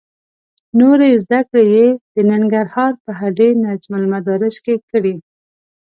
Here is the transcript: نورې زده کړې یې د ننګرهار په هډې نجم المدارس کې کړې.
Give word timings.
نورې 0.79 1.09
زده 1.23 1.39
کړې 1.49 1.65
یې 1.75 1.87
د 2.13 2.15
ننګرهار 2.31 2.93
په 3.03 3.11
هډې 3.19 3.49
نجم 3.63 3.91
المدارس 3.99 4.55
کې 4.65 4.75
کړې. 4.89 5.15